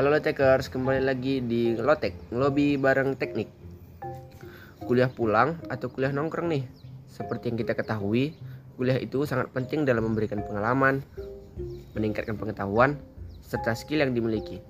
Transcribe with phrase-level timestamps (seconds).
[0.00, 3.52] Halo Lotekers, kembali lagi di Lotek, ngelobi bareng teknik.
[4.80, 6.64] Kuliah pulang atau kuliah nongkrong nih?
[7.04, 8.32] Seperti yang kita ketahui,
[8.80, 11.04] kuliah itu sangat penting dalam memberikan pengalaman,
[11.92, 12.96] meningkatkan pengetahuan,
[13.44, 14.64] serta skill yang dimiliki.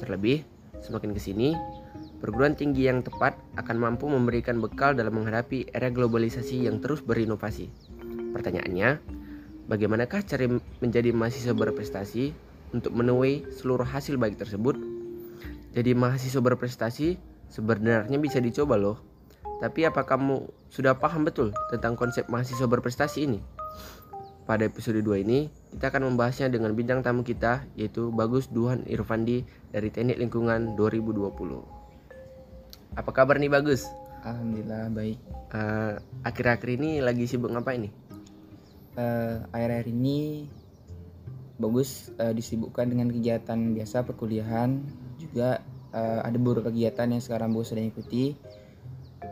[0.00, 0.48] Terlebih,
[0.80, 1.52] semakin ke sini,
[2.24, 7.68] perguruan tinggi yang tepat akan mampu memberikan bekal dalam menghadapi era globalisasi yang terus berinovasi.
[8.32, 8.96] Pertanyaannya,
[9.68, 10.48] bagaimanakah cara
[10.80, 14.78] menjadi mahasiswa berprestasi untuk menuai seluruh hasil baik tersebut?
[15.70, 17.18] Jadi mahasiswa berprestasi
[17.50, 18.98] sebenarnya bisa dicoba loh.
[19.60, 23.40] Tapi apa kamu sudah paham betul tentang konsep mahasiswa berprestasi ini?
[24.48, 29.46] Pada episode 2 ini, kita akan membahasnya dengan bintang tamu kita yaitu Bagus Duhan Irfandi
[29.70, 31.30] dari Teknik Lingkungan 2020.
[32.98, 33.86] Apa kabar nih Bagus?
[34.26, 35.18] Alhamdulillah baik.
[35.54, 35.94] Eh,
[36.26, 37.92] akhir-akhir ini lagi sibuk ngapain nih?
[38.98, 40.50] Eh, akhir-akhir ini
[41.60, 44.80] bagus eh, disibukkan dengan kegiatan biasa perkuliahan
[45.20, 45.60] juga
[45.92, 48.32] eh, ada beberapa kegiatan yang sekarang bagus sedang ikuti.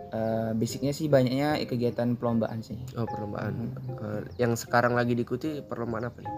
[0.08, 2.76] Eh, basicnya sih banyaknya kegiatan perlombaan sih.
[3.00, 3.72] Oh perlombaan.
[3.88, 6.36] Eh, yang sekarang lagi diikuti perlombaan apa nih?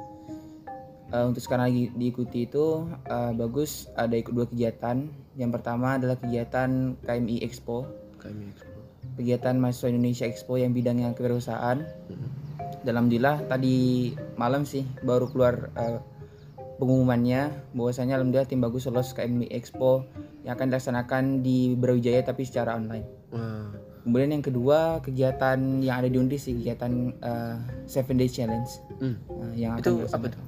[1.10, 5.10] Eh, untuk sekarang lagi diikuti itu eh, bagus ada ikut dua kegiatan.
[5.34, 7.86] Yang pertama adalah kegiatan KMI Expo,
[8.22, 8.70] Kami Expo.
[9.18, 11.82] kegiatan mahasiswa Indonesia Expo yang bidangnya kewirausahaan.
[11.82, 12.20] Dan
[12.84, 16.00] alhamdulillah tadi malam sih baru keluar eh,
[16.80, 20.08] pengumumannya bahwasanya alhamdulillah tim bagus lolos KMI Expo
[20.48, 23.04] yang akan dilaksanakan di Brawijaya tapi secara online.
[23.30, 23.68] Wah,
[24.00, 29.16] Kemudian yang kedua kegiatan yang ada di Undis sih kegiatan eh, Seven Day Challenge hmm.
[29.28, 30.42] eh, yang akan itu apa tuh?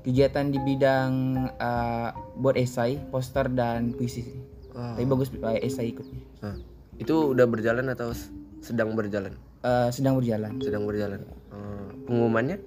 [0.00, 1.12] Kegiatan di bidang
[1.54, 4.26] eh, buat esai, poster dan puisi.
[4.74, 6.20] Tapi bagus eh, esai ikutnya.
[6.42, 6.56] Nah,
[6.98, 8.10] itu udah berjalan atau
[8.58, 9.38] sedang berjalan?
[9.62, 10.58] Eh, sedang berjalan.
[10.58, 11.20] Sedang berjalan.
[11.50, 12.58] Eh, pengumumannya?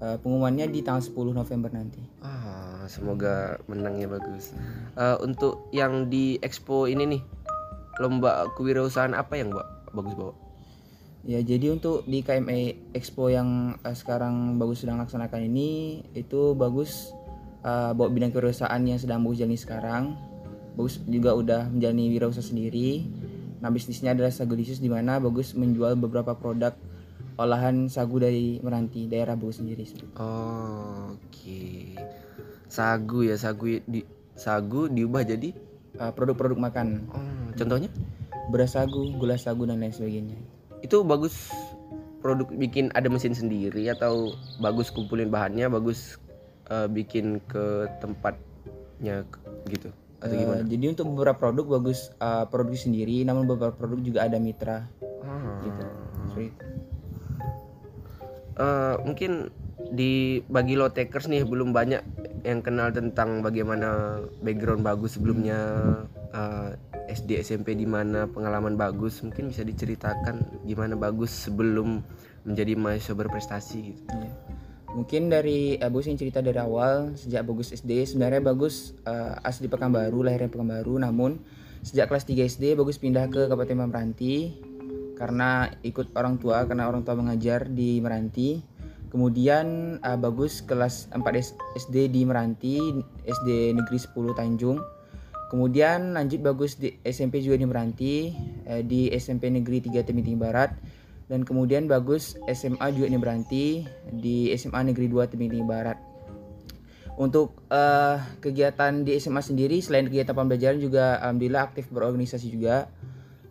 [0.00, 2.00] Eh, pengumumannya di tanggal 10 November nanti.
[2.24, 4.56] Ah, semoga menangnya bagus.
[4.96, 7.22] Eh, untuk yang di expo ini nih,
[8.00, 10.34] lomba kewirausahaan apa yang Mbak bagus bawa?
[11.20, 17.12] Ya, jadi untuk di KME Expo yang eh, sekarang bagus sedang laksanakan ini itu bagus
[17.60, 20.04] eh, bawa bidang kewirausahaan yang sedang bagus jalani sekarang.
[20.80, 23.04] Bagus juga udah menjalani wirausaha sendiri.
[23.60, 26.72] Nah, bisnisnya adalah Sagulisius di mana bagus menjual beberapa produk
[27.40, 29.88] olahan sagu dari Meranti, daerah bagus sendiri.
[30.14, 31.96] Oh, Oke.
[32.66, 35.50] Sagu ya, sagu di sagu diubah jadi
[35.92, 37.90] Eh, produk-produk makan, oh, contohnya
[38.48, 40.38] beras sagu, gula sagu dan lain sebagainya.
[40.80, 41.50] itu bagus
[42.18, 46.16] produk bikin ada mesin sendiri atau bagus kumpulin bahannya, bagus
[46.66, 49.26] eh, bikin ke tempatnya
[49.66, 49.90] gitu
[50.20, 50.62] atau Eh, gimana?
[50.62, 54.86] jadi untuk beberapa produk bagus eh, produksi sendiri, namun beberapa produk juga ada mitra
[55.20, 55.60] Ah.
[55.60, 55.84] gitu.
[56.28, 56.64] Seperti itu.
[58.60, 59.48] Eh, mungkin
[59.90, 62.04] di bagi lo takers nih belum banyak
[62.44, 65.56] yang kenal tentang bagaimana background bagus sebelumnya
[66.36, 66.76] eh,
[67.08, 72.04] SD SMP di mana pengalaman bagus mungkin bisa diceritakan gimana bagus sebelum
[72.44, 74.02] menjadi mahasiswa berprestasi gitu.
[74.12, 74.32] Iya.
[74.90, 80.26] Mungkin dari Bagus yang cerita dari awal sejak Bagus SD sebenarnya Bagus eh, asli Pekanbaru
[80.26, 81.38] lahirnya Pekanbaru namun
[81.80, 84.69] sejak kelas 3 SD Bagus pindah ke Kabupaten Meranti
[85.20, 88.64] karena ikut orang tua karena orang tua mengajar di Meranti.
[89.12, 92.80] Kemudian eh, Bagus kelas 4 S- SD di Meranti
[93.28, 94.80] SD Negeri 10 Tanjung.
[95.52, 98.32] Kemudian lanjut Bagus di SMP juga di Meranti
[98.64, 100.72] eh, di SMP Negeri 3 Temiting Barat
[101.30, 103.66] dan kemudian bagus SMA juga di Meranti
[104.10, 106.00] di SMA Negeri 2 Temiting Barat.
[107.20, 112.88] Untuk eh, kegiatan di SMA sendiri selain kegiatan pembelajaran juga alhamdulillah aktif berorganisasi juga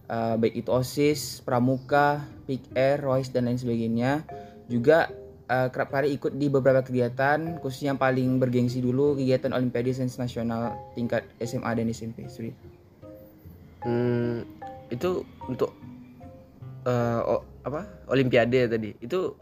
[0.09, 4.25] Eh, baik itu OSIS, Pramuka, Pick Air, Royce dan lain sebagainya.
[4.65, 5.05] Juga
[5.45, 10.17] eh, kerap kali ikut di beberapa kegiatan khususnya yang paling bergengsi dulu kegiatan Olimpiade Sains
[10.17, 12.25] Nasional tingkat SMA dan SMP.
[12.25, 12.49] Itu.
[13.85, 14.49] Hmm,
[14.89, 15.77] itu untuk
[16.89, 19.37] eh, o- apa Olimpiade tadi itu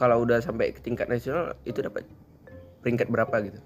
[0.00, 2.08] kalau udah sampai ke tingkat nasional itu dapat
[2.80, 3.60] peringkat berapa gitu?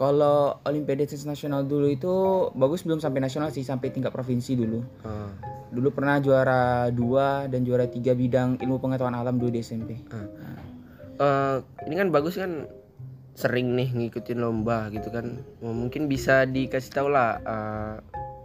[0.00, 2.12] Kalau Olimpiade Sains Nasional dulu itu
[2.56, 4.80] bagus belum sampai nasional sih sampai tingkat provinsi dulu.
[5.04, 5.28] Ah,
[5.68, 10.00] Dulu pernah juara dua dan juara tiga bidang ilmu pengetahuan alam dulu di SMP.
[11.20, 12.64] eh, ini kan bagus kan
[13.36, 17.94] sering nih ngikutin lomba gitu kan mungkin bisa dikasih tahu lah eh,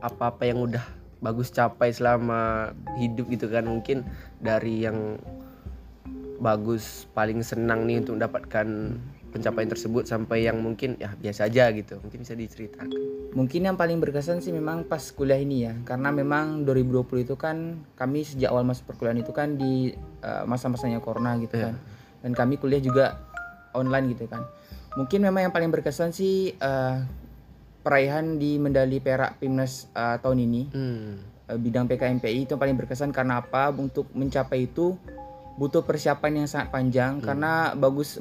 [0.04, 0.84] apa-apa yang udah
[1.24, 4.04] bagus capai selama hidup gitu kan mungkin
[4.44, 5.18] dari yang
[6.38, 8.68] bagus paling senang nih untuk mendapatkan
[9.36, 12.00] pencapaian tersebut sampai yang mungkin ya biasa aja gitu.
[12.00, 12.88] Mungkin bisa diceritakan.
[13.36, 17.84] Mungkin yang paling berkesan sih memang pas kuliah ini ya, karena memang 2020 itu kan
[18.00, 19.92] kami sejak awal masuk perkuliahan itu kan di
[20.24, 21.76] eh, masa-masanya corona gitu kan,
[22.24, 23.20] dan kami kuliah juga
[23.76, 24.48] online gitu kan.
[24.96, 26.98] Mungkin memang yang paling berkesan sih eh,
[27.86, 30.62] peraihan di medali perak Pimnas uh, tahun ini.
[30.74, 31.14] Hmm.
[31.46, 33.70] uh, bidang PKMPI itu yang paling berkesan karena apa?
[33.70, 34.98] Untuk mencapai itu
[35.62, 37.22] butuh persiapan yang sangat panjang.
[37.22, 38.18] Karena bagus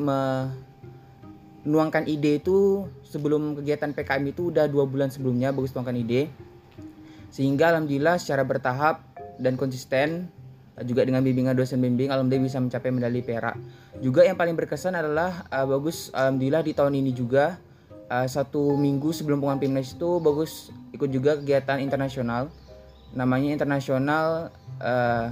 [1.65, 6.29] menuangkan ide itu sebelum kegiatan PKM itu udah dua bulan sebelumnya bagus tuangkan ide.
[7.33, 9.03] Sehingga alhamdulillah secara bertahap
[9.43, 10.31] dan konsisten
[10.87, 13.59] juga dengan bimbingan dosen bimbing alhamdulillah bisa mencapai medali perak.
[13.99, 17.59] Juga yang paling berkesan adalah uh, bagus alhamdulillah di tahun ini juga
[18.11, 22.51] uh, satu minggu sebelum pengumuman Pimnas itu bagus ikut juga kegiatan internasional.
[23.15, 24.51] Namanya internasional
[24.83, 25.31] uh,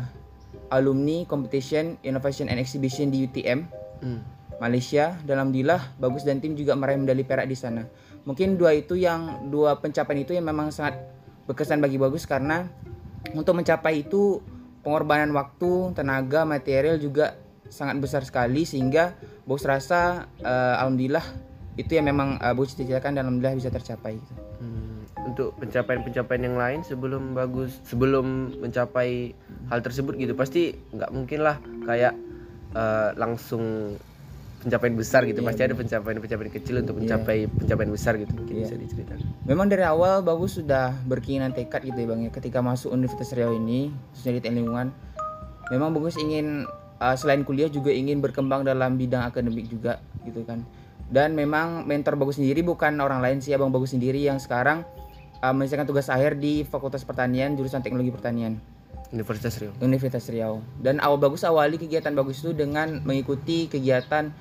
[0.70, 4.18] alumni competition innovation and exhibition di UTM Hmm.
[4.60, 7.86] Malaysia dan alhamdulillah bagus dan tim juga meraih medali perak di sana
[8.26, 10.98] mungkin dua itu yang dua pencapaian itu yang memang sangat
[11.46, 12.68] berkesan bagi bagus karena
[13.34, 14.42] untuk mencapai itu
[14.82, 17.38] pengorbanan waktu tenaga material juga
[17.72, 19.16] sangat besar sekali sehingga
[19.46, 21.24] bagus rasa eh, alhamdulillah
[21.80, 24.20] itu yang memang uh, bagus cita-citakan dan alhamdulillah bisa tercapai.
[24.60, 29.32] Hmm, Untuk pencapaian-pencapaian yang lain sebelum bagus sebelum mencapai
[29.72, 31.56] hal tersebut gitu pasti nggak mungkin lah
[31.88, 32.12] kayak
[32.76, 33.96] eh, langsung
[34.62, 37.00] pencapaian besar gitu Iya, pasti ada pencapaian-pencapaian kecil untuk Iya.
[37.02, 38.64] mencapai pencapaian besar gitu mungkin Iya.
[38.70, 39.26] bisa diceritakan.
[39.44, 43.52] Memang dari awal bagus sudah berkeinginan tekad gitu ya bang ya ketika masuk Universitas Riau
[43.52, 44.88] ini khususnya di teknik lingkungan.
[45.74, 46.64] Memang bagus ingin
[47.02, 50.62] uh, selain kuliah juga ingin berkembang dalam bidang akademik juga gitu kan.
[51.12, 54.86] Dan memang mentor bagus sendiri bukan orang lain sih abang bagus sendiri yang sekarang
[55.42, 58.56] uh, menyelesaikan tugas akhir di Fakultas Pertanian jurusan Teknologi Pertanian
[59.12, 59.76] Universitas Riau.
[59.84, 60.64] Universitas Riau.
[60.80, 64.32] Dan awal bagus awali kegiatan bagus itu dengan mengikuti kegiatan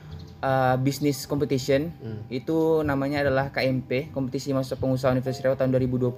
[0.41, 1.93] uh, bisnis competition.
[2.01, 2.21] Hmm.
[2.27, 6.11] itu namanya adalah KMP kompetisi mahasiswa pengusaha Universitas Riau tahun 2020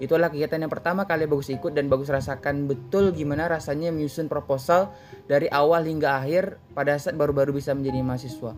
[0.00, 4.32] itu adalah kegiatan yang pertama kali bagus ikut dan bagus rasakan betul gimana rasanya menyusun
[4.32, 4.96] proposal
[5.28, 8.56] dari awal hingga akhir pada saat baru-baru bisa menjadi mahasiswa.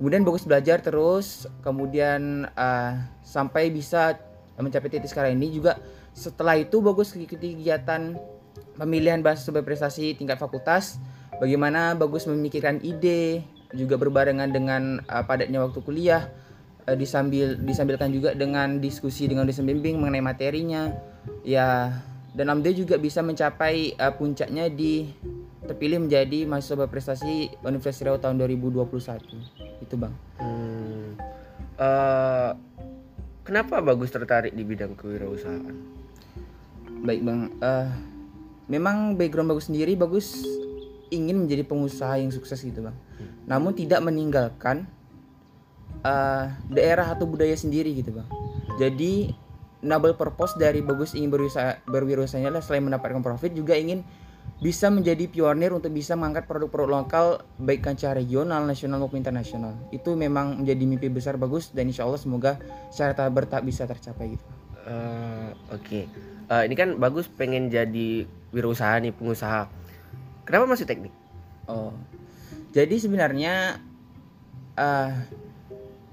[0.00, 4.16] Kemudian bagus belajar terus kemudian uh, sampai bisa
[4.56, 5.76] mencapai titik sekarang ini juga
[6.16, 8.16] setelah itu bagus mengikuti kegiatan
[8.80, 10.96] pemilihan mahasiswa berprestasi tingkat fakultas
[11.36, 16.28] bagaimana bagus memikirkan ide juga berbarengan dengan uh, padatnya waktu kuliah
[16.86, 20.92] uh, disambil disambilkan juga dengan diskusi dengan dosen bimbing mengenai materinya
[21.42, 21.90] ya
[22.32, 25.08] dan alhamdulillah juga bisa mencapai uh, puncaknya di
[25.62, 31.14] terpilih menjadi mahasiswa berprestasi Universitas Riau tahun 2021 itu bang Hmm.
[31.78, 32.50] Eh,
[33.46, 36.02] kenapa bagus tertarik di bidang kewirausahaan?
[37.02, 37.90] baik bang Eh,
[38.70, 40.46] memang background bagus sendiri bagus
[41.12, 42.96] ingin menjadi pengusaha yang sukses gitu bang
[43.44, 44.88] namun tidak meninggalkan
[46.00, 48.28] eh, daerah atau budaya sendiri gitu bang
[48.80, 49.36] jadi
[49.84, 54.00] noble purpose dari bagus ingin berwirausaha berwirausaha adalah selain mendapatkan profit juga ingin
[54.62, 57.26] bisa menjadi pionir untuk bisa mengangkat produk-produk lokal
[57.58, 59.74] baik kancah regional, nasional maupun internasional.
[59.90, 62.62] Itu memang menjadi mimpi besar bagus dan insya Allah semoga
[62.94, 64.46] secara tahap bertahap bisa tercapai gitu.
[64.86, 66.06] Eh, Oke,
[66.52, 69.64] Eh, ini kan bagus pengen jadi wirausaha nih pengusaha.
[70.42, 71.12] Kenapa masih teknik?
[71.64, 71.94] Oh,
[72.74, 73.78] jadi sebenarnya
[74.74, 75.12] eh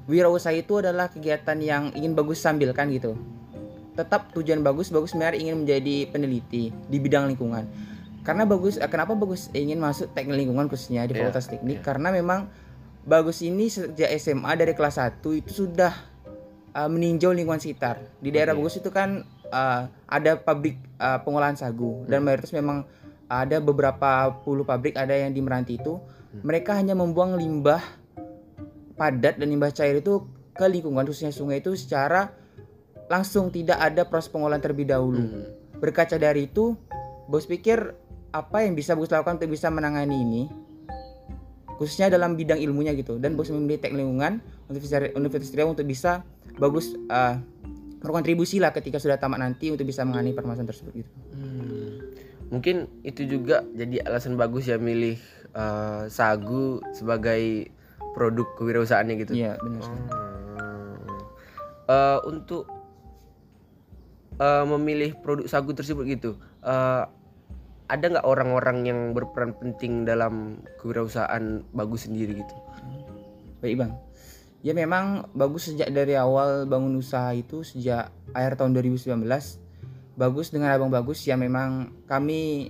[0.06, 3.14] wirausaha itu adalah kegiatan yang ingin bagus sambilkan gitu.
[3.94, 7.66] Tetap tujuan bagus, bagus sebenarnya ingin menjadi peneliti di bidang lingkungan.
[8.26, 11.82] Karena bagus, eh, kenapa bagus ingin masuk teknik lingkungan khususnya di Iya, Fakultas Teknik?
[11.82, 11.86] iya.
[11.86, 12.50] Karena memang
[13.04, 15.94] bagus ini sejak SMA dari kelas 1 itu sudah
[16.70, 18.02] eh, meninjau lingkungan sekitar.
[18.22, 18.66] Di daerah Oke.
[18.66, 22.86] bagus itu kan eh, ada pabrik eh, pengolahan sagu dan mayoritas memang
[23.30, 26.02] ada beberapa puluh pabrik ada yang di Meranti itu
[26.42, 27.82] mereka hanya membuang limbah
[28.98, 32.36] padat dan limbah cair itu ke lingkungan khususnya sungai itu secara
[33.10, 35.24] langsung tidak ada proses pengolahan terlebih dahulu.
[35.24, 35.46] Hmm.
[35.82, 36.78] Berkaca dari itu,
[37.26, 37.96] bos pikir
[38.30, 40.44] apa yang bisa bos lakukan untuk bisa menangani ini
[41.80, 46.22] khususnya dalam bidang ilmunya gitu dan bos memilih teknik lingkungan Universitas Universitas Riau untuk bisa
[46.60, 47.40] bagus uh,
[48.04, 51.12] berkontribusi lah ketika sudah tamat nanti untuk bisa menangani permasalahan tersebut gitu.
[51.34, 51.96] Hmm.
[52.50, 55.18] Mungkin itu juga jadi alasan bagus ya milih
[55.54, 57.70] eh, sagu sebagai
[58.18, 59.34] produk kewirausahaannya gitu.
[59.38, 59.86] Iya, benar.
[59.86, 60.98] Hmm.
[61.90, 62.66] Eh, untuk
[64.42, 66.32] eh, memilih produk sagu tersebut gitu,
[66.66, 67.04] eh,
[67.90, 72.56] ada nggak orang-orang yang berperan penting dalam kewirausahaan bagus sendiri gitu?
[73.60, 73.92] Baik bang.
[74.62, 79.24] Ya memang bagus sejak dari awal bangun usaha itu sejak akhir tahun 2019.
[80.20, 82.68] Bagus dengan abang bagus ya memang kami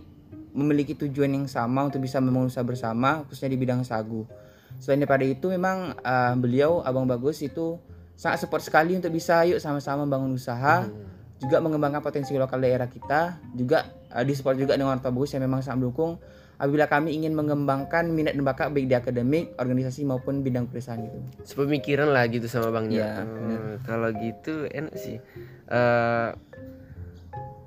[0.53, 4.29] memiliki tujuan yang sama untuk bisa membangun usaha bersama khususnya di bidang sagu.
[4.77, 7.81] Selain daripada itu memang uh, beliau abang bagus itu
[8.13, 10.85] sangat support sekali untuk bisa yuk sama-sama bangun usaha
[11.41, 15.65] juga mengembangkan potensi lokal daerah kita juga uh, disupport juga dengan orang bagus yang memang
[15.65, 16.21] sangat mendukung
[16.59, 21.17] apabila kami ingin mengembangkan minat dan bakat baik di akademik, organisasi maupun bidang perusahaan gitu.
[21.47, 22.99] Sepemikiran lah gitu sama bangnya.
[22.99, 25.23] Iya, Oh, kalau gitu enak sih.
[25.71, 26.29] Eh,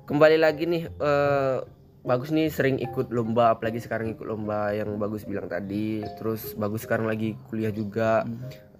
[0.03, 1.57] kembali lagi nih, eh,
[2.03, 6.03] bagus nih sering ikut lomba, apalagi sekarang ikut lomba yang bagus bilang tadi.
[6.19, 8.27] Terus bagus sekarang lagi kuliah juga,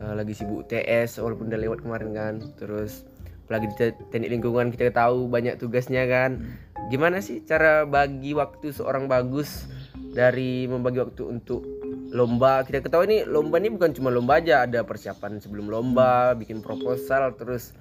[0.03, 2.34] eh, lagi sibuk UTS walaupun udah lewat kemarin kan.
[2.60, 3.08] Terus
[3.48, 6.44] apalagi di te- teknik lingkungan kita tahu banyak tugasnya kan.
[6.92, 9.68] Gimana sih cara bagi waktu seorang bagus
[10.12, 11.63] dari membagi waktu untuk
[12.12, 12.68] lomba?
[12.68, 17.32] Kita ketahui nih lomba ini bukan cuma lomba aja, ada persiapan sebelum lomba, bikin proposal,
[17.39, 17.72] terus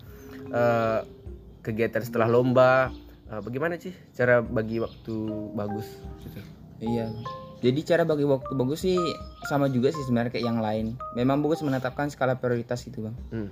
[0.55, 1.03] eh,
[1.67, 2.95] kegiatan setelah lomba.
[3.33, 5.15] Eh, bagaimana sih cara bagi waktu
[5.57, 5.89] bagus?
[6.21, 6.41] Gitu.
[6.85, 7.09] Iya.
[7.65, 9.01] Jadi cara bagi waktu bagus sih
[9.49, 11.01] sama juga sih sebenarnya kayak yang lain.
[11.17, 13.17] Memang bagus menetapkan skala prioritas gitu bang.
[13.33, 13.49] Hmm.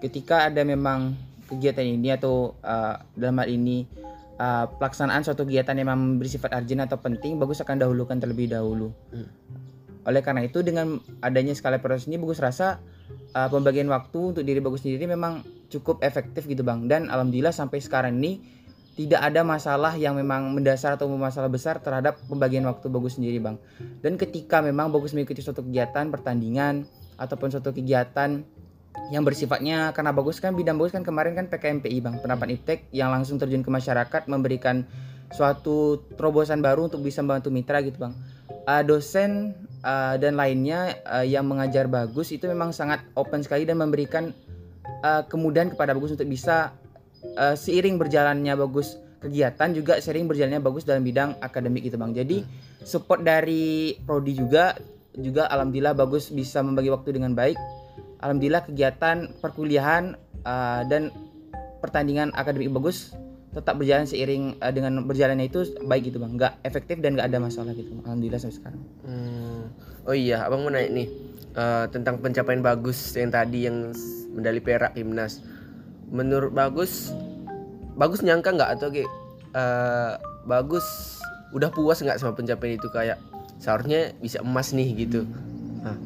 [0.00, 1.12] Ketika ada memang
[1.44, 3.84] kegiatan ini atau uh, dalam hal ini
[4.40, 8.94] uh, pelaksanaan suatu kegiatan yang memang bersifat urgent atau penting, bagus akan dahulukan terlebih dahulu.
[9.12, 9.28] Hmm.
[10.08, 12.80] Oleh karena itu dengan adanya skala prioritas ini, bagus rasa
[13.36, 16.88] uh, pembagian waktu untuk diri bagus sendiri memang cukup efektif gitu bang.
[16.88, 18.57] Dan alhamdulillah sampai sekarang ini
[18.98, 23.54] tidak ada masalah yang memang mendasar atau masalah besar terhadap pembagian waktu bagus sendiri bang.
[24.02, 26.82] Dan ketika memang bagus mengikuti suatu kegiatan pertandingan
[27.14, 28.42] ataupun suatu kegiatan
[29.14, 33.14] yang bersifatnya karena bagus kan bidang bagus kan kemarin kan PKMPI bang penerapan iptek yang
[33.14, 34.82] langsung terjun ke masyarakat memberikan
[35.30, 38.14] suatu terobosan baru untuk bisa membantu mitra gitu bang
[38.68, 43.80] Uh, dosen uh, dan lainnya uh, yang mengajar bagus itu memang sangat open sekali dan
[43.80, 44.36] memberikan
[45.00, 46.76] uh, kemudahan kepada bagus untuk bisa
[47.36, 52.14] uh, seiring berjalannya bagus kegiatan juga sering berjalannya bagus dalam bidang akademik gitu bang.
[52.14, 52.46] Jadi
[52.86, 54.78] support dari prodi juga
[55.18, 57.58] juga alhamdulillah bagus bisa membagi waktu dengan baik.
[58.22, 61.10] Alhamdulillah kegiatan perkuliahan uh, dan
[61.82, 63.14] pertandingan akademik bagus
[63.48, 66.38] tetap berjalan seiring uh, dengan berjalannya itu baik gitu bang.
[66.38, 68.82] Nggak efektif dan nggak ada masalah gitu alhamdulillah sampai sekarang.
[69.02, 69.62] Hmm.
[70.08, 71.08] Oh iya, abang mau naik nih
[71.52, 73.92] eh, tentang pencapaian bagus yang tadi yang
[74.32, 75.44] medali perak timnas.
[76.08, 77.12] Menurut bagus,
[77.94, 79.10] bagus nyangka nggak atau kayak
[79.52, 80.12] eh,
[80.48, 80.84] bagus
[81.52, 83.16] udah puas nggak sama pencapaian itu kayak
[83.60, 85.24] seharusnya bisa emas nih gitu.
[85.84, 85.96] Nah,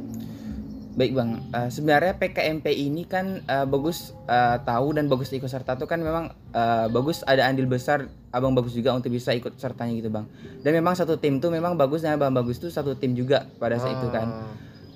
[0.92, 5.80] Baik bang, Eh, sebenarnya PKMP ini kan eh, bagus eh, tahu dan bagus ikut serta
[5.80, 9.97] itu kan memang eh, bagus ada andil besar abang bagus juga untuk bisa ikut sertanya
[9.97, 10.28] gitu bang.
[10.61, 13.80] Dan memang satu tim tuh memang bagus dan abang bagus tuh satu tim juga pada
[13.80, 14.28] saat itu kan.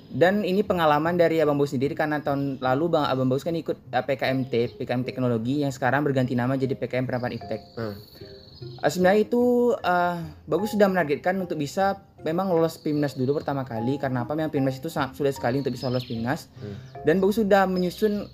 [0.07, 3.75] Dan ini pengalaman dari abang bagus sendiri karena tahun lalu bang abang bagus kan ikut
[3.91, 7.61] eh, PKMT, PKM Teknologi yang sekarang berganti nama jadi PKM Penerapan Iptek.
[7.75, 7.95] Hmm.
[8.81, 10.15] Eh, sebenarnya itu eh,
[10.47, 14.81] bagus sudah menargetkan untuk bisa memang lolos PIMNAS dulu pertama kali karena apa memang PIMNAS
[14.81, 16.75] itu sangat sulit sekali untuk bisa lolos PIMNAS Hmm.
[17.05, 18.25] dan bagus sudah menyusun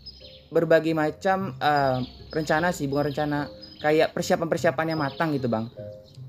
[0.54, 2.00] berbagai macam eh,
[2.30, 3.50] rencana sih bukan rencana
[3.82, 5.68] kayak persiapan-persiapan yang matang gitu bang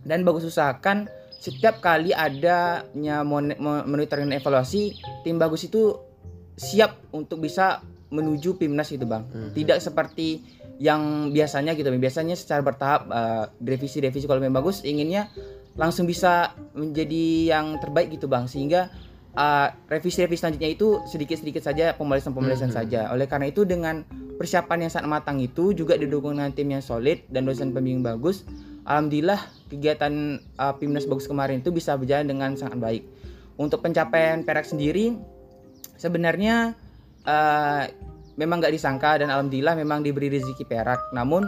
[0.03, 1.07] dan bagus usahakan
[1.45, 6.01] setiap kali adanya mon- mo- monitoring dan evaluasi tim bagus itu
[6.57, 9.51] siap untuk bisa menuju PIMNAS gitu bang Mhm.
[9.53, 10.41] tidak seperti
[10.77, 15.29] yang biasanya gitu biasanya secara bertahap eh, revisi-revisi kalau memang bagus inginnya
[15.75, 18.89] langsung bisa menjadi yang terbaik gitu bang sehingga
[19.35, 22.77] eh, revisi-revisi selanjutnya itu sedikit-sedikit saja pembahasan-pembahasan Mhm.
[22.77, 26.81] saja oleh karena itu dengan persiapan yang sangat matang itu juga didukung dengan tim yang
[26.81, 28.47] solid dan dosen pembimbing bagus
[28.85, 29.41] alhamdulillah
[29.73, 33.03] kegiatan eh, PIMNAS bagus kemarin itu bisa berjalan dengan sangat baik.
[33.55, 35.17] Untuk pencapaian perak sendiri
[35.99, 36.77] sebenarnya
[37.25, 37.85] eh,
[38.35, 41.01] memang nggak disangka dan alhamdulillah memang diberi rezeki perak.
[41.15, 41.47] Namun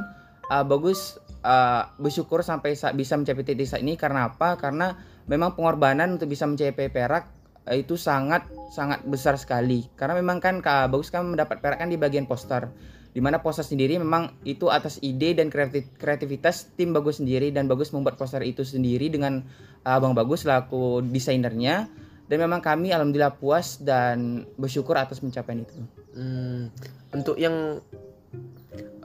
[0.50, 3.99] uh, bagus uh, bersyukur sampai sa- bisa mencapai titik saat ini.
[3.99, 4.55] Karena apa?
[4.59, 4.95] Karena
[5.26, 7.31] memang pengorbanan untuk bisa mencapai perak
[7.66, 9.87] uh, itu sangat sangat besar sekali.
[9.99, 12.71] Karena memang kan Kak bagus kan mendapat perak kan di bagian poster
[13.16, 15.49] di mana poster sendiri memang itu atas ide dan
[15.96, 19.40] kreativitas tim bagus sendiri dan bagus membuat poster itu sendiri dengan
[19.88, 21.88] uh, Bang Bagus selaku desainernya
[22.28, 25.75] dan memang kami alhamdulillah puas dan bersyukur atas pencapaian itu.
[26.12, 26.68] Hmm.
[27.14, 27.80] Untuk yang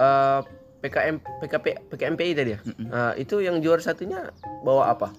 [0.01, 0.41] eh,
[0.81, 2.59] PKM PKP PKMPI tadi ya.
[2.65, 2.87] Mm-mm.
[2.89, 4.33] Eh, itu yang juara satunya
[4.65, 5.13] bawa apa?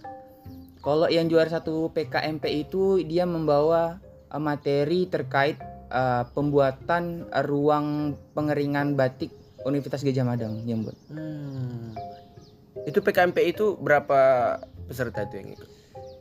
[0.83, 4.03] Kalau yang juara satu PKMP itu dia membawa
[4.35, 5.55] uh, materi terkait
[5.93, 9.31] uh, pembuatan ruang pengeringan batik
[9.63, 10.97] Universitas Gajah Mada yang buat.
[11.13, 11.95] Hmm.
[12.89, 14.59] Itu PKMP itu berapa
[14.91, 15.69] peserta itu yang ikut?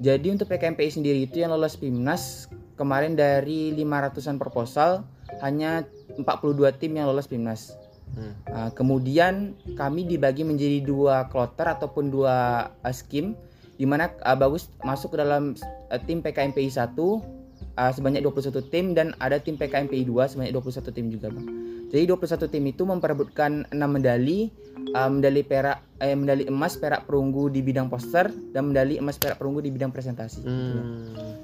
[0.02, 5.06] Jadi untuk PKMPI sendiri itu yang lolos PIMNAS kemarin dari 500-an proposal
[5.42, 5.86] hanya
[6.18, 7.78] 42 tim yang lolos PIMNAS.
[8.12, 8.36] Hmm.
[8.52, 13.40] Uh, kemudian kami dibagi menjadi dua kloter ataupun dua uh, skim
[13.80, 15.56] di mana uh, bagus masuk ke dalam
[15.88, 17.41] uh, tim PKMPI 1
[17.76, 21.48] uh, sebanyak 21 tim dan ada tim PKMPI 2 sebanyak 21 tim juga bang.
[21.92, 24.48] Jadi 21 tim itu memperebutkan 6 medali,
[24.96, 29.36] uh, medali perak, eh, medali emas, perak perunggu di bidang poster dan medali emas, perak
[29.36, 30.40] perunggu di bidang presentasi.
[30.40, 30.88] gitu, Bang.
[30.88, 31.36] Hmm.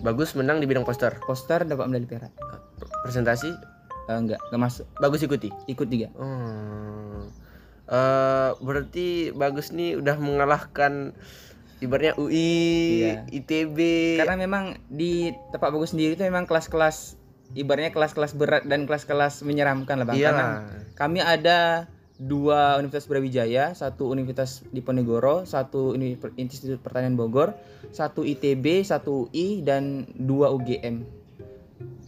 [0.00, 1.20] Bagus menang di bidang poster.
[1.20, 2.32] Poster dapat medali perak.
[3.04, 3.78] Presentasi
[4.10, 4.86] Uh, enggak, enggak masuk.
[4.98, 5.54] bagus ikuti.
[5.70, 6.10] Ikut juga.
[6.18, 7.30] Hmm.
[7.90, 11.10] Eh, berarti bagus nih udah mengalahkan
[11.80, 12.52] ibaratnya UI,
[13.02, 13.14] Iya.
[13.32, 13.78] ITB.
[14.20, 17.16] Karena memang di tempat bagus sendiri itu memang kelas-kelas
[17.50, 20.16] ibaratnya kelas-kelas berat dan kelas-kelas menyeramkan lah bang.
[20.20, 20.94] Karena Iyalah.
[20.94, 25.96] kami ada dua Universitas Brawijaya, satu Universitas Diponegoro, satu
[26.36, 27.56] Institut Pertanian Bogor,
[27.90, 31.00] satu ITB, satu UI dan dua UGM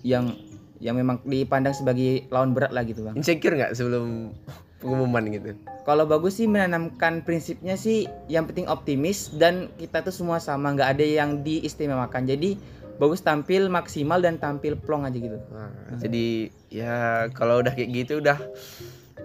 [0.04, 0.36] yang
[0.82, 3.14] yang memang dipandang sebagai lawan berat lah gitu bang.
[3.16, 4.36] Insecure nggak sebelum
[4.82, 5.54] pengumuman gitu?
[5.86, 10.98] Kalau bagus sih menanamkan prinsipnya sih yang penting optimis dan kita tuh semua sama nggak
[10.98, 12.26] ada yang diistimewakan.
[12.26, 12.58] Jadi
[12.98, 15.38] bagus tampil maksimal dan tampil plong aja gitu.
[15.50, 18.38] Nah, Jadi ya kalau udah kayak gitu udah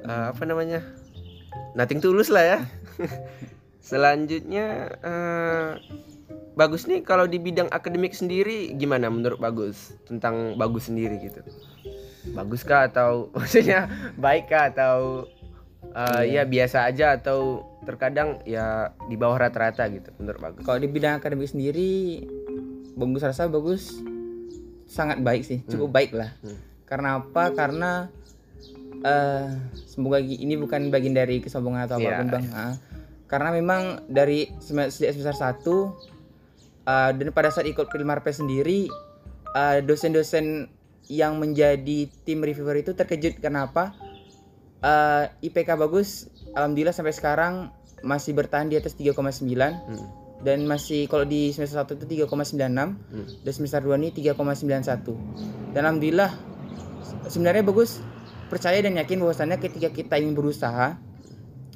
[0.05, 0.81] eh, apa namanya?
[1.73, 2.59] Nothing tulus lah ya.
[3.89, 5.69] Selanjutnya eh,
[6.57, 11.45] bagus nih kalau di bidang akademik sendiri gimana menurut bagus tentang bagus sendiri gitu?
[12.33, 13.85] Bagus kah atau maksudnya
[14.17, 15.29] baik kah atau
[15.95, 20.63] eh, ya biasa aja atau terkadang ya di bawah rata-rata gitu menurut bagus?
[20.65, 22.23] Kalau di bidang akademik sendiri
[22.97, 24.01] bagus rasa bagus
[24.87, 26.31] sangat baik sih, cukup baik lah.
[26.41, 26.57] Hmm.
[26.87, 27.51] Karena apa?
[27.53, 27.91] Karena
[29.05, 29.47] eh
[29.85, 32.45] semoga ini bukan bagian dari kesombongan atau Iya, apa pun bang.
[32.49, 32.75] Ah.
[33.27, 35.59] karena memang dari sejak semester 1
[36.87, 38.87] eh, dan pada saat ikut Pilmarpe sendiri
[39.53, 40.71] eh, dosen-dosen
[41.11, 43.95] yang menjadi tim reviewer itu terkejut kenapa
[44.77, 47.73] Eh, IPK bagus alhamdulillah sampai sekarang
[48.05, 50.05] masih bertahan di atas 3,9 Hmm.
[50.39, 53.25] dan masih kalau di semester 1 itu 3,96 Hmm.
[53.41, 55.17] dan semester 2 ini 3,91
[55.73, 56.29] dan alhamdulillah
[57.01, 58.05] se- sebenarnya bagus.
[58.47, 60.95] Percaya dan yakin bahwasannya ketika kita ingin berusaha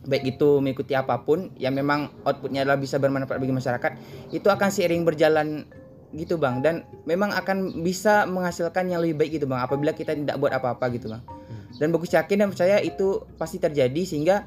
[0.04, 3.92] baik itu mengikuti apa pun yang memang outputnya adalah bisa bermanfaat bagi masyarakat
[4.30, 5.66] itu akan seiring berjalan
[6.12, 6.62] gitu bang.
[6.62, 10.86] Dan memang akan bisa menghasilkan yang lebih baik gitu bang apabila kita tidak buat apa-apa
[10.94, 11.41] gitu bang
[11.82, 14.46] dan bagus yakin dan percaya itu pasti terjadi sehingga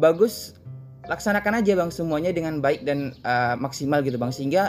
[0.00, 0.56] bagus
[1.04, 4.32] laksanakan aja bang semuanya dengan baik dan uh, maksimal gitu bang.
[4.32, 4.62] Sehingga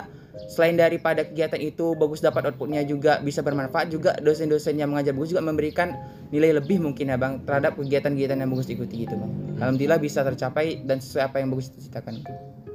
[0.52, 5.32] selain daripada kegiatan itu bagus dapat outputnya juga bisa bermanfaat juga dosen-dosen yang mengajar bagus
[5.32, 5.96] juga memberikan
[6.28, 9.32] nilai lebih mungkin ya bang terhadap kegiatan-kegiatan yang bagus ikuti gitu bang.
[9.64, 12.20] Alhamdulillah bisa tercapai dan sesuai apa yang bagus cita-citakan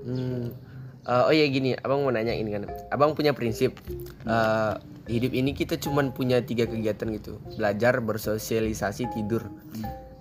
[0.08, 0.56] Hmm.
[1.04, 3.76] Eh, oh ya gini, abang mau nanya ini kan, abang punya prinsip
[4.24, 4.74] eh,
[5.08, 9.48] hidup ini kita cuman punya tiga kegiatan gitu, belajar, bersosialisasi, tidur.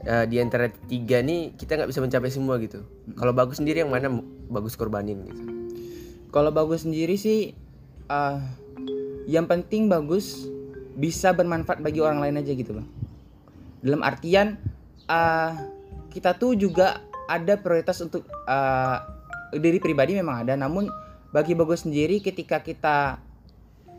[0.07, 2.87] Eh, di antara tiga nih kita nggak bisa mencapai semua gitu.
[3.19, 5.43] Kalau bagus sendiri yang mana bagus korbanin gitu?
[6.31, 7.59] Kalau bagus sendiri sih,
[8.07, 8.39] uh,
[9.27, 10.47] yang penting bagus
[10.95, 12.87] bisa bermanfaat bagi orang lain aja gitu bang.
[13.83, 14.55] Dalam artian
[15.11, 15.53] uh,
[16.15, 19.03] kita tuh juga ada prioritas untuk uh,
[19.59, 20.87] diri pribadi memang ada, namun
[21.35, 23.19] bagi bagus sendiri ketika kita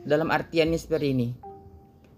[0.08, 1.28] dalam artiannya seperti ini,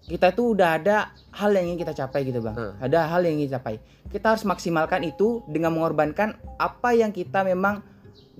[0.06, 2.56] kita tuh udah ada hal yang ingin kita capai gitu bang.
[2.56, 2.72] Hmm.
[2.80, 3.76] Ada hal yang ingin kita capai.
[4.10, 7.84] Kita harus maksimalkan itu dengan mengorbankan apa yang kita memang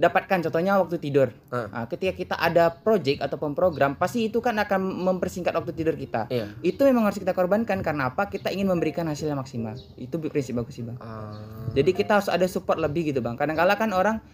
[0.00, 0.48] dapatkan.
[0.48, 1.28] Contohnya waktu tidur.
[1.52, 1.68] Hmm.
[1.68, 6.26] Nah, ketika kita ada project ataupun program, pasti itu kan akan mempersingkat waktu tidur kita.
[6.32, 6.56] Iya.
[6.64, 8.32] Itu memang harus kita korbankan karena apa?
[8.32, 9.76] Kita ingin memberikan hasil yang maksimal.
[10.00, 10.96] Itu prinsip bagus sih bang.
[10.98, 11.36] Ah,
[11.76, 13.36] Jadi kita harus ada support lebih gitu bang.
[13.36, 14.24] Kadang-kala kan orang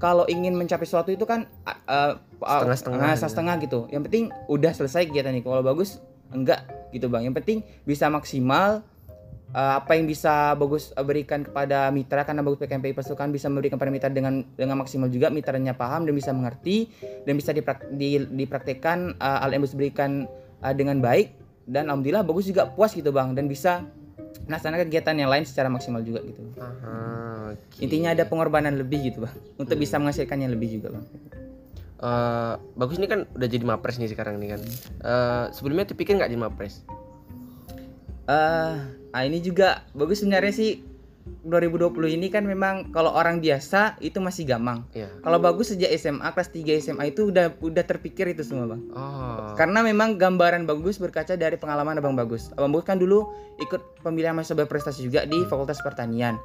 [0.00, 3.28] kalau ingin mencapai sesuatu itu kan uh, uh, Setengah-setengah uh, gitu.
[3.28, 3.80] setengah gitu.
[3.92, 5.44] Yang penting udah selesai kegiatan ini.
[5.44, 6.00] Kalau bagus
[6.32, 6.64] enggak
[6.96, 7.28] gitu bang.
[7.28, 8.80] Yang penting bisa maksimal
[9.52, 13.76] uh, apa yang bisa bagus uh, berikan kepada mitra karena bagus PKMPI pasukan bisa memberikan
[13.76, 16.88] pada mitra dengan dengan maksimal juga mitranya paham dan bisa mengerti
[17.28, 20.24] dan bisa diprak, di, dipraktekkan uh, bagus berikan
[20.64, 21.36] uh, dengan baik
[21.68, 23.84] dan alhamdulillah bagus juga puas gitu bang dan bisa
[24.50, 26.42] melaksanakan kegiatan yang lain secara maksimal juga gitu.
[26.58, 27.78] aha, oke.
[27.78, 31.06] Intinya ada pengorbanan lebih gitu bang untuk bisa menghasilkan yang lebih juga bang.
[32.00, 34.60] Eh, bagus ini kan udah jadi mapres nih sekarang nih kan.
[35.04, 36.82] Eh, sebelumnya terpikir nggak jadi mapres?
[38.26, 38.74] Eh,
[39.14, 40.89] ah ini juga bagus sebenarnya sih
[41.46, 44.84] 2020 ini kan memang kalau orang biasa itu masih gampang.
[44.92, 45.08] Iya.
[45.24, 48.82] Kalau bagus sejak SMA kelas 3 SMA itu udah udah terpikir itu semua bang.
[48.92, 49.56] Oh.
[49.56, 52.52] Karena memang gambaran bagus berkaca dari pengalaman abang bagus.
[52.54, 53.30] Abang bagus kan dulu
[53.62, 56.36] ikut pemilihan mahasiswa berprestasi juga di Fakultas Pertanian.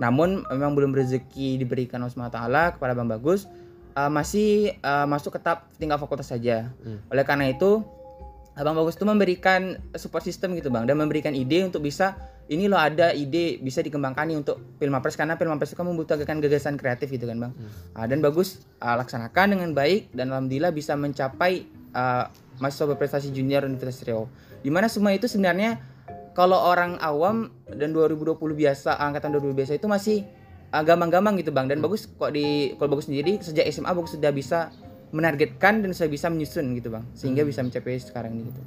[0.00, 3.46] Namun memang belum rezeki diberikan Allah SWT kepada abang bagus.
[3.90, 6.70] eh, masih eh, masuk ke tahap tinggal fakultas saja.
[6.86, 7.02] Hmm.
[7.10, 7.82] Oleh karena itu
[8.58, 12.18] Abang Bagus itu memberikan support system gitu bang dan memberikan ide untuk bisa
[12.50, 16.74] ini loh ada ide bisa dikembangkan nih untuk Pilmapres karena Pilmapres itu kan membutuhkan gagasan
[16.74, 17.52] kreatif gitu kan bang.
[17.94, 22.26] Ah, dan bagus ah, laksanakan dengan baik dan alhamdulillah bisa mencapai ah,
[22.58, 24.26] mahasiswa berprestasi junior Universitas Riau.
[24.60, 25.80] Di mana semua itu sebenarnya
[26.34, 30.18] kalau orang awam dan 2020 biasa angkatan 2020 biasa itu masih
[30.74, 31.66] uh, gampang-gampang gitu bang.
[31.66, 34.70] Dan bagus kok di kalau bagus sendiri sejak SMA bagus sudah bisa
[35.10, 38.62] menargetkan dan sudah bisa menyusun gitu bang sehingga bisa mencapai sekarang ini gitu.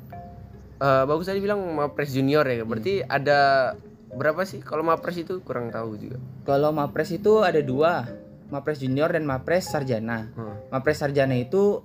[0.84, 3.71] Eh, bagus tadi bilang mapres junior ya berarti ada
[4.12, 8.03] berapa sih kalau mapres itu kurang tahu juga Kalau mapres itu ada dua,
[8.51, 10.27] mapres junior dan mapres sarjana.
[10.36, 10.60] Hmm.
[10.69, 11.79] Mapres sarjana itu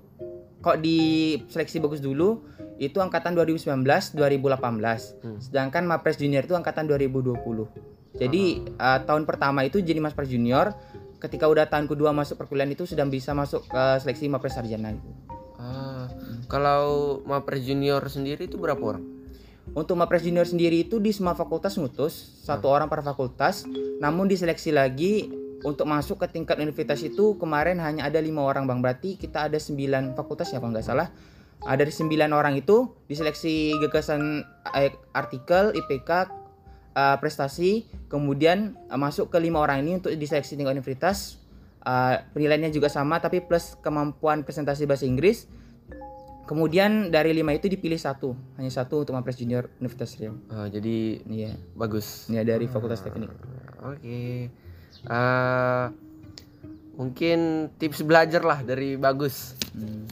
[0.59, 2.43] kok di seleksi bagus dulu
[2.83, 3.87] itu angkatan 2019
[4.19, 5.23] 2018.
[5.23, 5.39] Hmm.
[5.39, 7.39] Sedangkan mapres junior itu angkatan 2020.
[8.19, 10.75] Jadi uh, tahun pertama itu jadi mapres junior,
[11.19, 15.11] ketika udah tahun kedua masuk perkuliahan itu sudah bisa masuk ke seleksi mapres sarjana gitu.
[15.59, 16.07] ah
[16.49, 19.05] kalau mapres junior sendiri itu berapa orang?
[19.77, 23.69] Untuk mapres junior sendiri itu di semua fakultas ngutus satu orang per fakultas,
[24.01, 25.29] namun diseleksi lagi
[25.61, 28.81] untuk masuk ke tingkat universitas itu kemarin hanya ada lima orang bang.
[28.81, 31.13] Berarti kita ada sembilan fakultas ya kalau nggak salah.
[31.59, 34.47] Ada sembilan orang itu diseleksi gagasan
[34.79, 36.38] eh, artikel IPK
[36.99, 41.39] eh, prestasi kemudian eh, masuk ke lima orang ini untuk diseleksi tingkat universitas
[41.89, 45.49] Eh, penilaiannya juga sama tapi plus kemampuan presentasi bahasa Inggris
[46.45, 51.23] kemudian dari lima itu dipilih satu hanya satu untuk mapres junior Universitas Riau Ah, jadi
[51.25, 53.33] Iya, bagus ya dari Fakultas Teknik.
[53.81, 54.51] Oke.
[55.07, 55.87] Eh,
[56.99, 59.55] mungkin tips belajar lah dari bagus.
[59.73, 60.05] Hmm.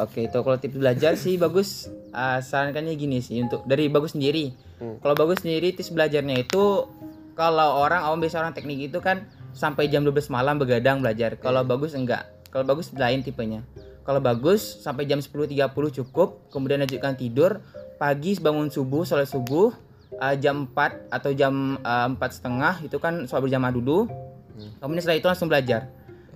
[0.00, 1.86] Oke, itu kalau tips belajar sih bagus.
[2.10, 4.50] ah, sarankannya gini sih untuk dari bagus sendiri.
[4.84, 5.00] Hmm.
[5.00, 6.84] Kalau bagus sendiri tips belajarnya itu
[7.32, 9.24] kalau orang awam biasa orang teknik itu kan
[9.56, 11.40] sampai jam 12 malam begadang belajar.
[11.40, 12.28] Kalau bagus enggak.
[12.52, 13.64] Kalau bagus lain tipenya.
[14.04, 15.72] Kalau bagus sampai jam 10.30
[16.04, 17.64] cukup, kemudian lanjutkan tidur,
[17.96, 19.72] pagi bangun subuh, sholat subuh,
[20.20, 24.04] ah, jam 4 atau jam ah, empat setengah itu kan sholat berjamaah dulu.
[24.78, 25.88] Kemudian setelah itu langsung belajar.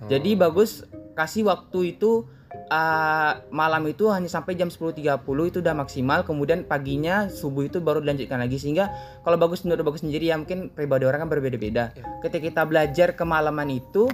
[0.09, 2.25] Jadi bagus kasih waktu itu
[2.69, 6.25] uh, malam itu hanya sampai jam 10.30 itu udah maksimal.
[6.25, 8.89] Kemudian paginya subuh itu baru dilanjutkan lagi sehingga
[9.25, 11.93] kalau bagus menurut bagus sendiri ya mungkin pribadi orang kan berbeda-beda.
[12.25, 14.09] Ketika kita belajar kemalaman itu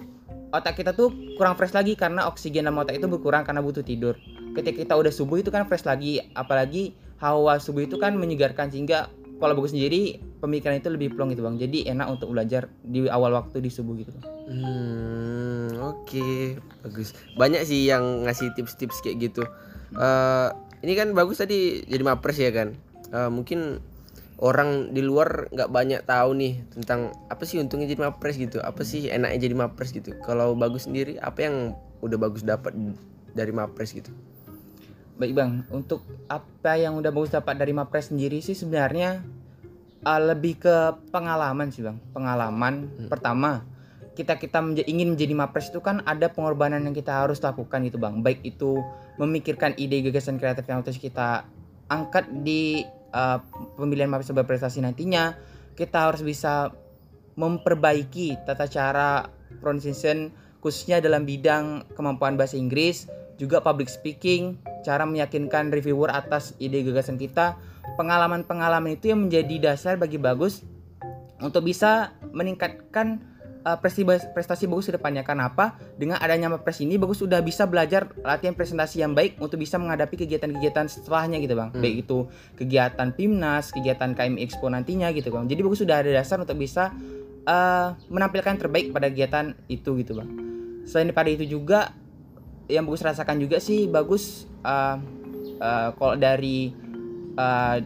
[0.55, 4.15] otak kita tuh kurang fresh lagi karena oksigen dalam otak itu berkurang karena butuh tidur.
[4.55, 9.11] Ketika kita udah subuh itu kan fresh lagi, apalagi hawa subuh itu kan menyegarkan sehingga
[9.35, 11.59] kalau bagus sendiri pemikiran itu lebih plong gitu bang.
[11.59, 14.11] Jadi enak untuk belajar di awal waktu di subuh gitu.
[14.47, 17.11] Hmm, oke, bagus.
[17.35, 19.43] Banyak sih yang ngasih tips-tips kayak gitu.
[19.95, 20.49] Eh,
[20.87, 22.79] ini kan bagus tadi jadi mapres ya kan.
[23.11, 23.83] Eh, mungkin
[24.39, 28.63] orang di luar nggak banyak tahu nih tentang apa sih untungnya jadi mapres gitu.
[28.63, 30.15] Apa sih enaknya jadi mapres gitu.
[30.23, 31.55] Kalau bagus sendiri, apa yang
[31.99, 32.71] udah bagus dapat
[33.35, 34.11] dari mapres gitu?
[35.15, 39.23] Baik bang, untuk apa yang udah bagus dapat dari Mapres sendiri sih sebenarnya
[40.03, 40.75] uh, lebih ke
[41.07, 41.95] pengalaman sih bang.
[42.11, 43.63] Pengalaman pertama
[44.15, 47.95] kita kita menja- ingin menjadi Mapres itu kan ada pengorbanan yang kita harus lakukan gitu
[47.95, 48.19] bang.
[48.19, 48.79] Baik itu
[49.15, 51.47] memikirkan ide gagasan kreatif yang harus kita
[51.87, 52.83] angkat di
[53.15, 53.39] uh,
[53.79, 55.35] pemilihan Mapres berprestasi nantinya.
[55.75, 56.71] Kita harus bisa
[57.35, 59.27] memperbaiki tata cara
[59.59, 60.31] pronunciation
[60.63, 67.19] khususnya dalam bidang kemampuan bahasa Inggris, juga public speaking, cara meyakinkan reviewer atas ide gagasan
[67.19, 67.59] kita,
[67.99, 70.63] pengalaman-pengalaman itu yang menjadi dasar bagi bagus
[71.43, 73.19] untuk bisa meningkatkan
[73.65, 75.25] uh, prestasi prestasi bagus ke depannya.
[75.25, 75.75] Kenapa?
[75.97, 80.15] Dengan adanya Mapres ini bagus sudah bisa belajar latihan presentasi yang baik untuk bisa menghadapi
[80.15, 81.69] kegiatan-kegiatan setelahnya gitu bang.
[81.73, 81.81] Hmm.
[81.81, 82.17] Baik itu
[82.55, 85.49] kegiatan PIMNAS, kegiatan KMI Expo nantinya gitu bang.
[85.49, 86.93] Jadi bagus sudah ada dasar untuk bisa
[87.49, 90.29] uh, menampilkan terbaik pada kegiatan itu gitu bang.
[90.85, 91.91] Selain daripada itu juga
[92.65, 94.97] yang bagus rasakan juga sih bagus uh,
[95.61, 96.73] uh, kalau dari
[97.37, 97.77] uh,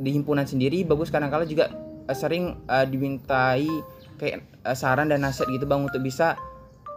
[0.00, 1.74] di himpunan sendiri bagus kadang-kala juga
[2.06, 3.66] uh, sering uh, dimintai
[4.16, 6.38] kayak uh, saran dan nasihat gitu bang untuk bisa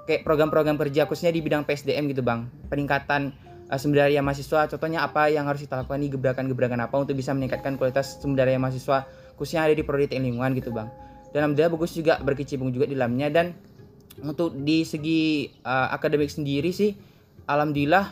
[0.04, 2.46] kayak program-program kerja khususnya di bidang PSDM gitu bang.
[2.68, 3.32] Peningkatan
[3.72, 7.32] uh, sumber daya mahasiswa contohnya apa yang harus kita lakukan nih gebrakan-gebrakan apa untuk bisa
[7.32, 9.08] meningkatkan kualitas sumber daya mahasiswa
[9.40, 10.92] khususnya ada di prodi teknik lingkungan gitu bang.
[11.34, 13.32] Dan alhamdulillah bagus juga berkecimpung juga di dalamnya.
[13.34, 13.58] Dan
[14.22, 16.94] untuk di segi uh, akademik sendiri sih
[17.46, 18.06] alhamdulillah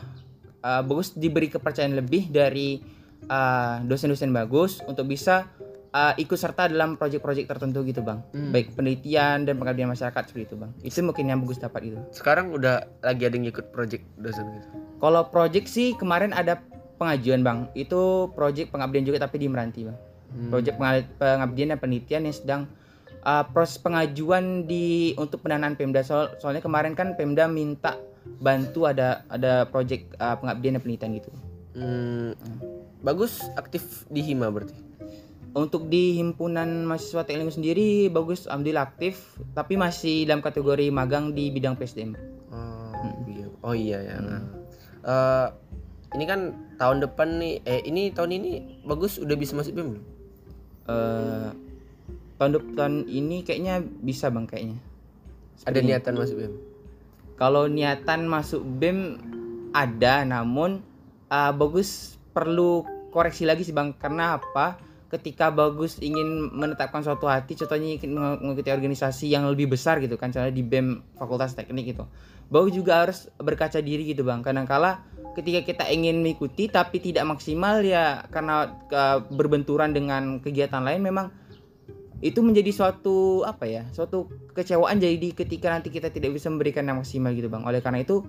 [0.61, 2.79] uh, bagus diberi kepercayaan lebih dari
[3.25, 5.47] uh, dosen-dosen bagus untuk bisa
[5.91, 8.51] uh, ikut serta dalam proyek-proyek tertentu gitu bang Hmm.
[8.51, 12.51] baik penelitian dan pengabdian masyarakat seperti itu bang itu mungkin yang bagus dapat itu Sekarang
[12.51, 14.67] udah lagi ada yang ikut project dosen gitu.
[14.99, 16.59] kalau proyek sih kemarin ada
[16.95, 19.97] pengajuan bang itu proyek pengabdian juga tapi di Meranti bang
[20.31, 20.47] Hmm.
[20.47, 20.79] proyek
[21.19, 22.61] pengabdian dan penelitian yang sedang
[23.21, 27.97] uh, proses pengajuan di untuk pendanaan Pemda Soal- soalnya kemarin kan Pemda minta
[28.37, 31.29] bantu ada ada proyek uh, pengabdian dan penelitian gitu
[31.71, 32.35] Hmm,
[32.99, 34.75] bagus aktif di hima berarti.
[35.51, 39.19] untuk di himpunan mahasiswa teknik sendiri bagus alhamdulillah aktif
[39.51, 42.15] tapi masih dalam kategori magang di bidang PSDM
[42.51, 43.45] Oh, iya.
[43.61, 44.15] Oh iya ya.
[45.01, 45.47] Eh,
[46.11, 46.39] ini kan
[46.75, 48.51] tahun depan nih eh ini tahun ini
[48.83, 50.03] bagus udah bisa masuk BEM belum?
[50.83, 51.49] eh
[52.41, 54.81] tahun depan ini kayaknya bisa bang kayaknya.
[55.61, 56.53] Ada niatan masuk BEM.
[57.37, 59.21] kalau niatan masuk BEM
[59.77, 60.81] ada namun
[61.29, 62.81] uh, bagus perlu
[63.13, 63.93] koreksi lagi sih bang.
[63.93, 64.81] Karena apa?
[65.13, 70.33] Ketika bagus ingin menetapkan suatu hati contohnya ingin mengikuti organisasi yang lebih besar gitu kan
[70.33, 72.09] contohnya di BEM Fakultas Teknik gitu.
[72.49, 74.41] Bagus juga harus berkaca diri gitu bang.
[74.41, 75.05] Kadangkala
[75.37, 81.29] ketika kita ingin mengikuti tapi tidak maksimal ya karena uh, berbenturan dengan kegiatan lain memang
[82.21, 87.01] itu menjadi suatu apa ya suatu kecewaan jadi ketika nanti kita tidak bisa memberikan yang
[87.01, 88.21] maksimal gitu bang oleh karena itu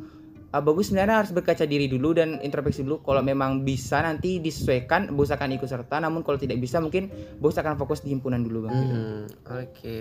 [0.52, 5.12] uh, bagus sebenarnya harus berkaca diri dulu dan introspeksi dulu kalau memang bisa nanti disesuaikan
[5.12, 8.68] bos akan ikut serta namun kalau tidak bisa mungkin bos akan fokus di himpunan dulu
[8.68, 8.96] bang gitu.
[8.96, 10.00] Hmm, oke.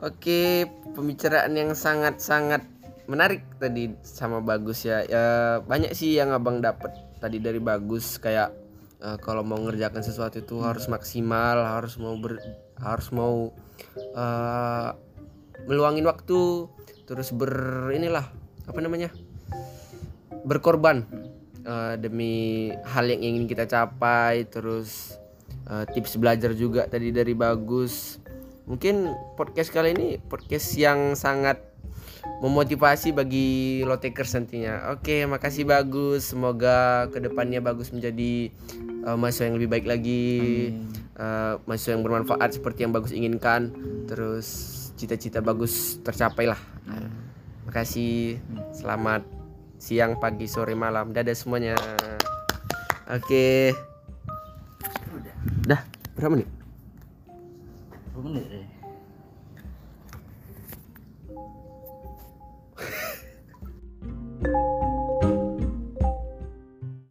[0.00, 0.64] Oke,
[0.96, 2.64] pembicaraan yang sangat-sangat
[3.04, 5.04] menarik tadi sama Bagus ya.
[5.04, 5.24] ya
[5.60, 8.48] banyak sih yang Abang dapat tadi dari Bagus kayak
[9.00, 12.38] eh, kalau mau ngerjakan sesuatu itu harus maksimal, harus mau ber,
[12.80, 13.50] harus mau
[13.96, 14.88] eh,
[15.64, 16.68] meluangin waktu,
[17.08, 17.52] terus ber
[17.92, 18.28] inilah
[18.68, 19.10] apa namanya?
[20.40, 21.04] berkorban
[21.64, 25.20] eh, demi hal yang ingin kita capai, terus
[25.68, 28.16] eh, tips belajar juga tadi dari Bagus.
[28.70, 31.58] Mungkin podcast kali ini podcast yang sangat
[32.40, 34.94] memotivasi bagi lotekers nantinya.
[34.94, 36.32] Oke, makasih bagus.
[36.32, 38.54] Semoga ke depannya bagus menjadi
[39.04, 40.24] uh, mahasiswa yang lebih baik lagi,
[41.16, 43.72] uh, mahasiswa yang bermanfaat seperti yang bagus inginkan.
[44.06, 44.46] Terus
[44.96, 46.60] cita-cita bagus tercapai lah.
[46.88, 47.08] Uh,
[47.68, 48.40] makasih.
[48.72, 49.24] Selamat
[49.80, 51.10] siang, pagi, sore, malam.
[51.10, 51.76] Dadah semuanya.
[53.10, 53.74] Oke.
[55.66, 55.80] Dah,
[56.14, 56.48] berapa menit?
[58.20, 58.69] Bener ya?